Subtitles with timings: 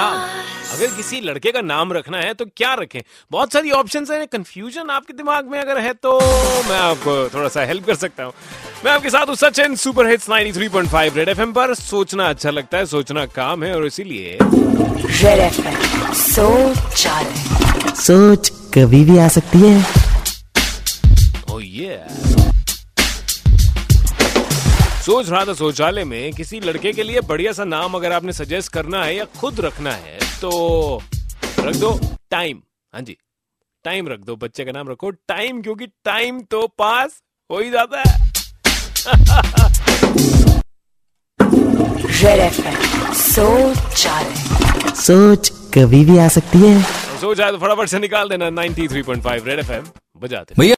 [0.00, 3.00] नाम अगर किसी लड़के का नाम रखना है तो क्या रखें?
[3.30, 6.18] बहुत सारी ऑप्शंस हैं। कंफ्यूजन आपके दिमाग में अगर है तो
[6.68, 8.32] मैं आपको थोड़ा सा हेल्प कर सकता हूँ।
[8.84, 12.86] मैं आपके साथ हूँ Sachin super hits 93.5 red FM पर। सोचना अच्छा लगता है
[12.86, 17.06] सोचना काम है और इसीलिए रेड एफएम सोच
[17.98, 19.82] सोच कभी भी आ सकती है।
[21.50, 22.49] Oh yeah.
[25.06, 28.72] सोच रहा था शौचालय में किसी लड़के के लिए बढ़िया सा नाम अगर आपने सजेस्ट
[28.72, 30.50] करना है या खुद रखना है तो
[31.58, 31.98] रख दो
[32.30, 32.62] टाइम
[32.94, 33.16] हाँ जी
[33.84, 38.00] टाइम रख दो बच्चे का नाम रखो टाइम क्योंकि टाइम तो पास हो ही जाता
[38.00, 38.18] है।
[43.20, 44.06] सोच
[45.00, 46.82] सोच कभी भी आ सकती है।
[47.20, 49.86] सोच आए तो फटाफट से निकाल देना 93.5 रेड एफएम
[50.22, 50.76] बजाते भैया